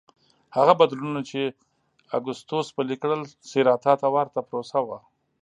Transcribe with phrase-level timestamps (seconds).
[0.55, 1.41] هغه بدلونونه چې
[2.17, 4.99] اګوستوس پلي کړل سېراتا ته ورته پروسه وه